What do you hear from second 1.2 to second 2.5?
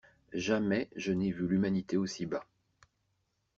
vu l'humanité aussi bas.